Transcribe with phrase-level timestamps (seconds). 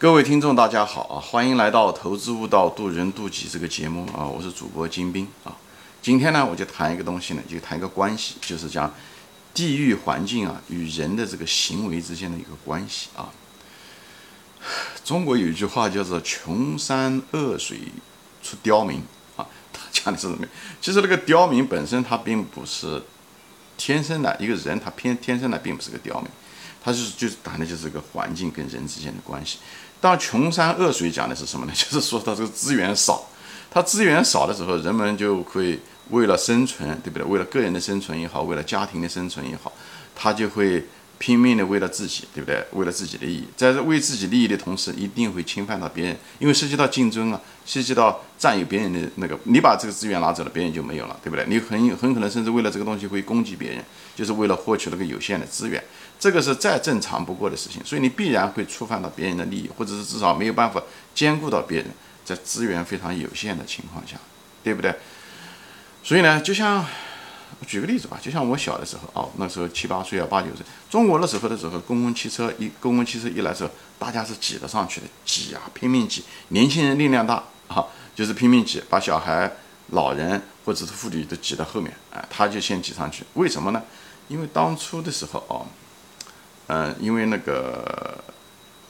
[0.00, 1.20] 各位听众，大家好啊！
[1.20, 4.24] 欢迎来到《投资悟道，渡人渡己》这个节目啊！
[4.24, 5.54] 我是主播金兵啊。
[6.00, 8.90] 今天呢，我就谈一个东西呢，就谈一个关系，就是讲
[9.52, 13.28] 地域环境啊与人的这个行为之间的一个关系啊。
[15.04, 17.80] 中国有一句话叫做“穷山恶水
[18.42, 19.02] 出刁民”
[19.36, 20.46] 啊，他讲的是什么？
[20.80, 23.02] 其实那个刁民本身他并不是
[23.76, 26.30] 天生的，一个人他偏天生的并不是个刁民，
[26.82, 29.58] 他是就是谈的就是这个环境跟人之间的关系。
[30.00, 31.72] 当穷山恶水讲的是什么呢？
[31.76, 33.28] 就是说它这个资源少，
[33.70, 35.78] 它资源少的时候，人们就会
[36.10, 37.24] 为了生存，对不对？
[37.24, 39.72] 为了个人的生存也好，为了家庭的生存也好，
[40.16, 40.86] 他就会
[41.20, 42.64] 拼命的为了自己，对不对？
[42.72, 51.44] 为了自己的利益，在为自己利益的同时，一定会侵犯到别人，因为涉及到竞争啊，涉及到占有别人的那个，你把这个资源拿走了，别人就没有了，对不对？
[51.46, 53.84] 你很很可能甚至为了这个东西会攻击别人，
[54.16, 55.84] 就是为了获取那个有限的资源。
[56.18, 60.82] 这个是再正常不过的事情，所以你必然会触犯到别人的利益，或者是至少没有办法
[61.14, 61.88] 兼顾到别人，
[62.24, 64.16] 在资源非常有限的情况下，
[64.64, 64.94] 对不对？
[66.02, 66.86] 所以呢，就像
[67.66, 77.84] 举个例子吧，就像我小的时候啊，那时候七八岁啊，八九岁，中国那时候的时候，公共汽车一公共汽车一来的时候，大家是挤得上去的，挤啊，拼命挤，年轻人力量大啊，
[78.14, 79.50] 就是拼命挤，把小孩、
[79.88, 83.82] 老人或者是妇女都挤到后面，啊，他就先挤上去，为什么呢？
[84.28, 85.66] 因为当初的时候啊。
[86.72, 88.16] 嗯，因为那个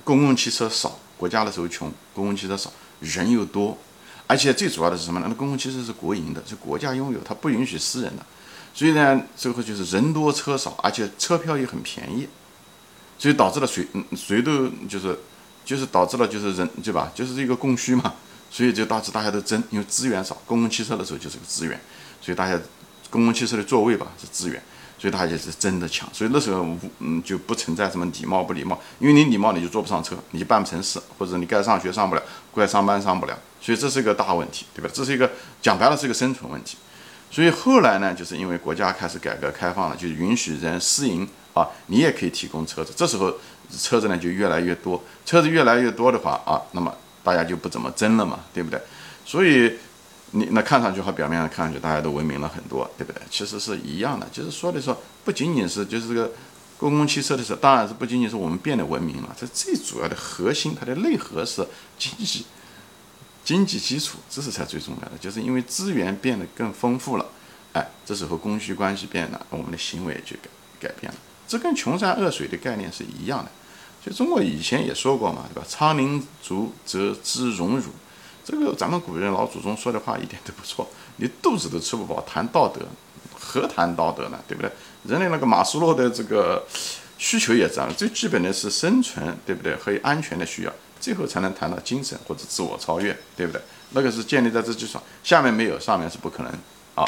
[0.04, 3.78] 公共汽车少，国家的时候穷，公共汽车少，人又多，
[4.26, 5.24] 而且最主要的是什么呢？
[5.30, 8.26] 那公共汽车是国营的，是国家拥有，它不允许私人的，
[8.72, 12.28] 所以呢，最后就是人多车少，而且车票也很便宜，
[13.18, 15.18] 所以导致了谁谁都就是
[15.64, 17.10] 就是导致了就是人对吧？
[17.14, 18.14] 就是一个供需嘛，
[18.50, 21.80] 所以就导致大家都争，因为资源少，公共汽车的时候就是个资源，
[22.20, 22.58] 所以大家
[23.10, 24.62] 公共汽车的座位吧是资源。
[25.00, 26.62] 所以大家是真的抢，所以那时候
[26.98, 32.22] 嗯就不存在什么礼貌不礼貌，因为你礼貌你就坐不上车，你就办不成事，或者你该上学上不了，
[32.54, 34.90] 该上班上不了，所以这是一个大问题，对吧？
[34.92, 35.30] 这是一个
[35.62, 36.76] 讲白了是一个生存问题。
[37.30, 43.32] 所以后来呢，就是因为国家开始改革开放了，就允许人私营啊，你也可以提供车子，这时候
[43.78, 48.80] 车子呢就越来越多，车子越来越多的话啊，那么大家就不怎么争了嘛，对不对？
[49.24, 49.78] 所以。
[50.32, 53.20] 你那看上去和表面上看上去大家都文明了很多，对不对？
[53.28, 56.30] 其实是一样的，就是说的说不仅仅是就是这个
[56.78, 61.66] 公共汽车的时候，当然是不仅仅是我们变得文明了，这最主要的核心，它的内核是
[61.98, 62.46] 经济，
[63.44, 67.26] 经济基础，这是才最重要的，就是因为资源变得更丰富了，
[67.72, 71.18] 哎，这时候供需关系变了，我们的行为就改改变了，
[71.48, 73.50] 这跟穷山恶水的概念是一样的。
[74.02, 75.66] 就中国以前也说过嘛，对吧？
[75.68, 77.90] 仓廪足则知荣辱。
[78.42, 82.80] 这个咱们古人老祖宗说的话一点都不错，你肚子都吃不饱，谈道德，
[83.38, 84.38] 何谈道德呢？
[84.48, 84.72] 对不对？
[85.04, 86.66] 人类那个马斯洛的这个
[87.18, 89.76] 需求也这样，最基本的是生存，对不对？
[89.76, 93.60] 和安全的需要，最后才能谈到精神或者自我超越，对不对？
[93.90, 96.52] 那个是建立在这基础上，下面没有，上面是不可能
[96.94, 97.04] 啊，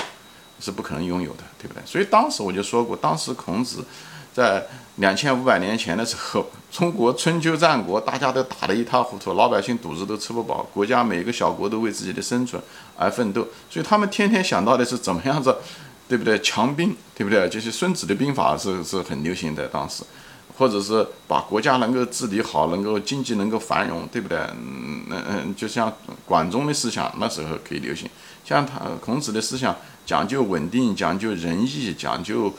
[0.59, 1.83] 是不可能拥有的，对不对？
[1.87, 3.85] 所以当时我就说过，当时孔子。
[4.35, 4.67] 在
[4.97, 12.63] 两千五百年前的时候， 中国春秋战国，大家都打得一塌糊涂，老百姓肚子都吃不饱，国家每一个小国都为自己的生存
[12.97, 15.55] 而奋斗，所以他们天天想到的是怎么样子，
[16.09, 16.41] 对不对？
[16.41, 17.47] 强兵，对不对？
[17.51, 20.03] 就是孙子的兵法是是很流行的当时，
[20.57, 24.39] 或者是把国家能够治理好，能够经济能够繁荣，对不对？
[24.39, 25.93] 嗯嗯嗯，就像
[26.27, 28.09] 管仲的思想那时候可以流行，
[28.45, 32.53] 像他孔子的思想讲究稳定，讲究仁义，讲究。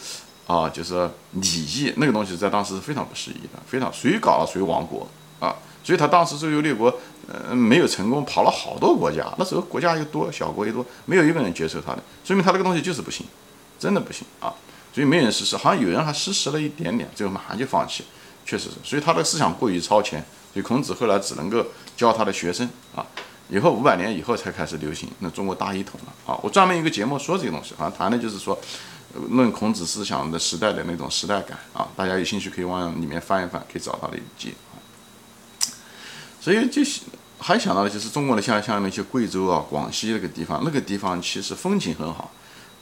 [0.45, 5.07] 啊，就是礼义那个东西，在当时是非常不适宜的，非常谁搞了谁亡国
[5.39, 5.55] 啊！
[5.81, 6.93] 所以他当时周游列国，
[7.31, 9.25] 呃，没有成功，跑了好多国家。
[9.37, 13.25] 那时候国家又多，小国又多，没有一个人接受他的，说明他那个东西就是不行，
[13.79, 14.53] 真的不行啊！
[14.93, 18.05] 所以没人实施，好像有人还实施了一点点，最后马上就放弃，
[18.45, 18.75] 确实是。
[18.83, 20.23] 所以他的思想过于超前，
[20.53, 21.65] 所以孔子后来只能够
[21.97, 23.05] 教他的学生啊，
[23.49, 26.39] 以后五百年以后才开始流行，那中国大一统了啊！
[26.43, 28.57] 我专门一个节目说这个东西，好像谈的就是说。
[29.29, 34.81] 论孔子思想的时代的那种时代感啊，大家有兴趣可以往里面翻一翻，可以找到的一集啊。
[36.41, 36.81] 所以就
[37.37, 42.31] 还想到的就是中国的像像那些贵州啊、广西那个地方，那个地方其实风景很好，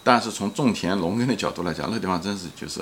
[0.03, 2.81] 但是从种田农耕的角度来讲，那地方真是就是，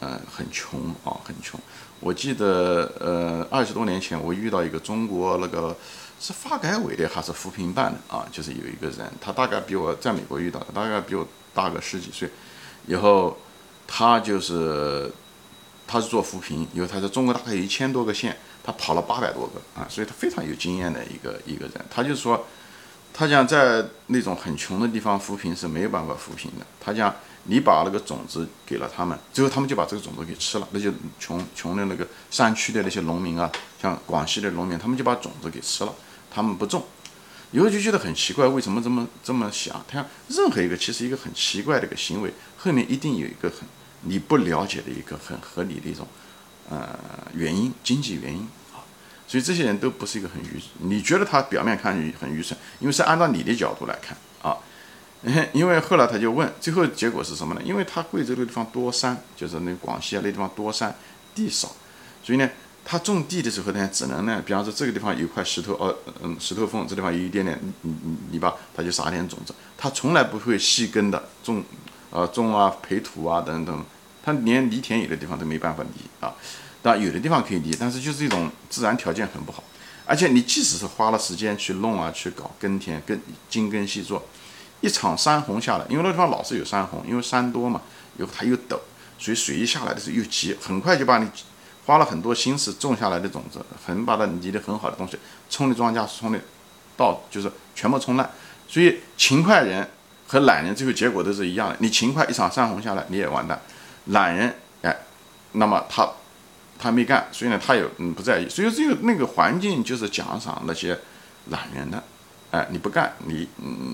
[0.00, 1.58] 嗯，很穷啊，很穷。
[2.00, 5.74] 我记得呃二十多年前我遇到一个中国那个
[6.20, 12.28] 是发改委还是扶贫办的啊，就是有一个人，他大概比我在美国遇到的，大概比我大个十几岁。
[12.86, 13.38] 以后，
[13.86, 15.10] 他就是，
[15.86, 21.72] 他是做扶贫，因为他在中国大概有一千多个县，他跑了八百多个啊，所以他非常有经验的一个一个人。
[21.88, 22.44] 他就说，
[23.16, 26.66] 他讲在那种很穷的地方扶贫是没有办法扶贫的。
[26.80, 27.14] 他讲
[27.44, 30.66] 你把那个种子给了他们，最后他们就把这个种子给吃了。
[30.72, 33.48] 那些穷穷的那个山区的那些农民啊，
[33.80, 35.94] 像广西的农民，他们就把种子给吃了，
[36.28, 36.84] 他们不种。
[37.52, 39.80] 以后就觉得很奇怪，为什么这么这么想？
[39.86, 43.60] 他任何一个其实一个很奇怪的一个行为，后面一定有一个很
[44.00, 46.04] 你不了解的一个很合理的一种
[46.68, 46.98] 呃
[47.32, 48.48] 原因，经济原因。
[49.34, 54.56] 所以这些人都不是一个很愚，你觉得他表面看很愚蠢，因为是按照你的角度来看啊。
[55.52, 57.60] 因为后来他就问，最后结果是什么呢？
[57.64, 60.94] 因为他贵州的地方多山，就是那广西啊那地方多山，
[61.34, 61.72] 地少，
[62.22, 62.48] 所以呢。
[62.86, 69.54] 他种地的时候呢，只能呢，比方说这个地方有块石头，哦，嗯，石头缝，这地方有一点点泥泥泥巴，他就撒点种子。
[69.78, 71.64] 他从来不会细耕的种，
[72.10, 73.84] 呃，种啊，培土啊等等。
[74.22, 76.34] 他连犁田有的地方都没办法犁啊，
[76.84, 79.64] 但有的地方可以犁，但是就是一种自然条件很不好。
[80.04, 84.22] 而且你即使是花了时间去弄啊，去搞耕田，耕精耕细作，
[84.82, 87.80] 一场山洪下来，因为那地方老是有山洪，因为山多嘛，
[88.18, 88.78] 有它又陡，
[89.18, 91.28] 所以水一下来的时候又急，很快就把你。
[91.86, 95.18] 花了很多心思种下来的种子，很把它犁的很好的东西，
[95.50, 96.40] 冲的庄稼冲的
[96.96, 98.30] 到就是全部冲烂，
[98.66, 99.86] 所以勤快人
[100.26, 101.76] 和懒人最后结果都是一样的。
[101.80, 103.60] 你勤快一场山洪下来你也完蛋，
[104.06, 104.96] 懒人哎，
[105.52, 106.10] 那么他
[106.84, 110.98] 他没干，所以呢他也嗯不在意，所以这个那个环境就是奖赏那些
[111.48, 112.04] 懒人的，
[112.50, 113.48] 哎你不干你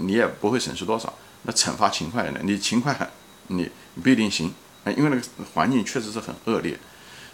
[0.04, 1.14] 你也不会损失多少，
[1.44, 3.08] 那惩罚勤快人，你勤快
[3.46, 3.70] 你
[4.02, 4.52] 不一定行，
[4.82, 5.22] 哎因为那个
[5.54, 6.76] 环境确实是很恶劣。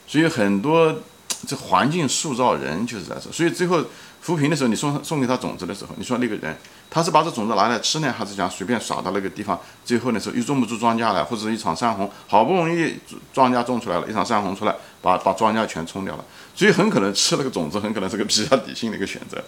[0.06, 1.00] 所以很多
[1.46, 3.84] 这环境塑造人就是在这，所以最后
[4.20, 6.56] 扶贫的时候，你送送给他种子的时候，你说那个人
[6.90, 9.58] 他是把这种子拿来吃呢，还是讲随便撒到那个地方？
[9.84, 12.96] 最后的时候又种不出庄稼来，或者一场山洪，好不容易
[13.32, 16.24] 庄稼种出来了，一场山洪出来，把把庄稼全冲掉了。
[16.54, 19.42] 所以很可能吃那个种子，很可能是个比较理性的一个选择，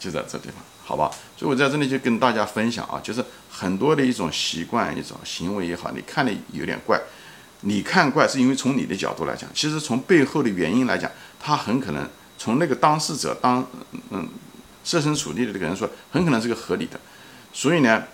[0.00, 1.10] 就在这地方，好吧？
[1.36, 7.00] 所以我在这里就跟大家分享啊，就是很多的一种习惯、一种行为也好，你看的有点怪。
[7.66, 11.10] 你看怪是因为从你的角度来讲，其实从背后的原因来讲，
[11.44, 12.08] 他很可能
[12.38, 13.66] 从那个当事者当
[14.08, 14.26] 嗯
[14.82, 16.98] 设身处地的这个人说，很可能是个合理的。
[17.52, 18.04] 所以呢，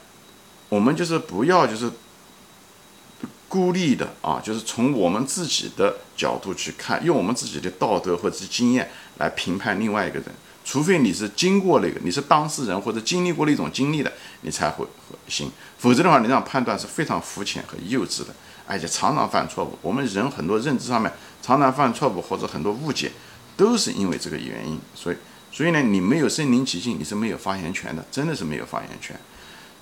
[0.68, 1.88] 我们就是不要就是
[3.48, 10.26] 孤立的啊，就是从我们自己的角度去看，用我们自己的道德或者是经验来评判另外一个人，
[10.64, 14.86] 除非你是经过那个，你是当事人或者经历过那种经历的，你才会
[15.28, 18.34] 行，否则的话，你这样判断是非常肤浅和幼稚的。
[18.66, 23.10] 而且常常犯错误，我们人很多认知上面常常犯错误，或者很多误解，
[23.56, 24.78] 都是因为这个原因。
[24.94, 25.16] 所以，
[25.50, 29.18] 所以呢，你没有身临其境，你是没有发言权的，真的是没有发言权。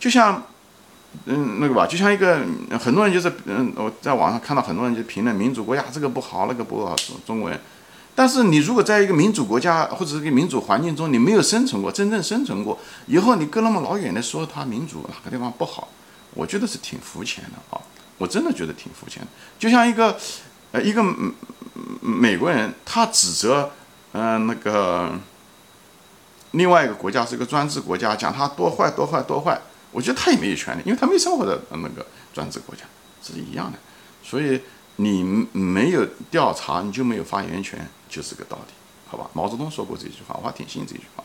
[0.00, 0.42] 就像，
[1.26, 2.46] 嗯，那个吧，就像一个
[2.80, 6.96] 很多人就是，嗯，我在网上看到很多人就评论民主国家这个不好，那个不好，
[7.26, 7.60] 中国人。
[8.18, 12.76] 但是你如果在一个民主国家或者是一个民主环境中，你没有生存过，真正生存过，
[13.06, 15.86] 以后你隔那么老远的说他民主哪个地方不好，
[16.34, 17.80] 我觉得是挺肤浅的啊。
[18.16, 20.18] 我真的觉得挺肤浅的，就像一个，
[20.72, 21.00] 呃，一个
[22.00, 23.70] 美国人，他指责，
[24.10, 25.12] 嗯，那个
[26.50, 29.60] 另外一个国家是一个专制国家，讲他多坏多坏多坏，
[29.92, 32.04] 我觉得他也没有权利，因为他没生活在那个
[32.34, 32.82] 专制国家，
[33.22, 33.78] 是一样的。
[34.24, 34.60] 所以
[35.00, 38.72] 你没有调查，你就没有发言权，就是个道理，
[39.08, 39.28] 好吧？
[39.32, 41.24] 毛泽东说过这句话，我还挺信这句话，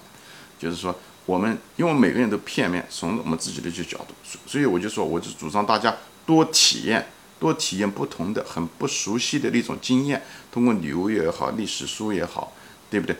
[0.57, 4.13] 就是说我们因为每个人都片面，从我们自己的这角度，
[4.45, 5.95] 所以我就说，我就主张大家。
[6.25, 7.05] 多体验，
[7.37, 12.53] 多体验不同的、很不熟悉的那种经验，通过旅游也好，历史书也好，
[12.89, 13.13] 对不对？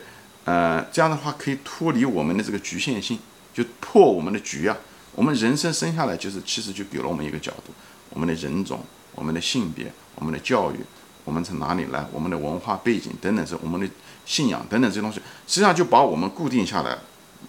[0.46, 3.18] 呃，这样的话可以脱离我们的这个局限性，
[3.52, 4.74] 就破我们的局啊。
[5.12, 7.74] 我们人生生下来就是，其实就给了我们一个角度：
[8.08, 8.82] 我们的人种、
[9.14, 10.76] 我们的性别、我们的教育、
[11.24, 13.88] 我们从哪里来、我们的文化背景等等，是我们的
[14.24, 16.98] 信仰等等这些东西，实际上就把我们固定下来，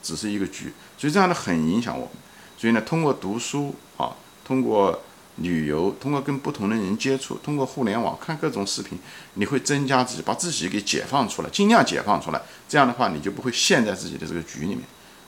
[0.02, 0.74] 只是一个局。
[0.98, 2.10] 所以这样的很影响我们。
[2.58, 5.02] 所以呢，通过读书啊，通过。
[5.40, 8.98] 旅游通过跟不同的人接触，通过互联网看各种视频，
[9.34, 12.42] 你会增加自己，把自己给解放出来，尽量解放出来。
[12.70, 14.80] 这样的话，你就不会陷在自己的这个局里面，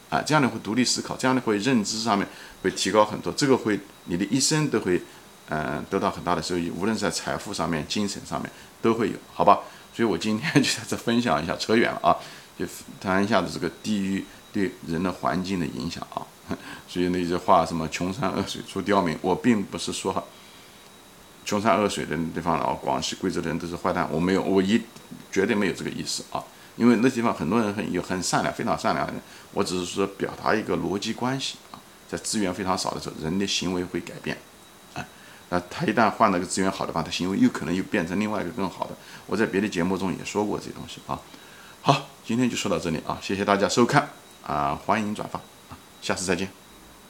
[0.09, 2.25] 啊，这样的会独立思考，这样的会认知上面
[2.63, 3.33] 会提高很多。
[3.33, 5.01] 这个会你的一生都会，
[5.49, 8.51] 嗯，得到很大的收益，无论在财富上面、精神上面
[8.81, 9.59] 都会有，好吧？
[9.93, 12.15] 所以我今天就在这分享一下，扯远了啊，
[12.59, 12.65] 就
[12.99, 16.21] 谈一下子这个地域对人的环境的影响啊。
[16.87, 20.23] 所以那句话什么“穷山恶水出刁民”，我并不是说
[21.43, 24.81] 穷山恶水的地方啊，广西、贵州的人都是坏蛋，我没有，我一
[25.31, 26.43] 绝对没有这个意思啊。
[26.75, 29.21] 因为那地方很多人很有很善良，非常善良的人，
[29.53, 31.79] 我只是说表达一个逻辑关系啊。
[32.07, 34.37] 在资源非常少的时候，人的行为会改变，
[35.49, 38.95] 那他一旦换了个资源好的话，他行为又可能又变成另外一个更好的。
[39.25, 41.19] 我在别的节目中也说过这些东西啊。
[41.81, 44.09] 好，今天就说到这里啊，谢谢大家收看
[44.45, 45.39] 啊，欢迎转发
[45.69, 45.77] 啊。
[46.01, 46.66] 下次再见。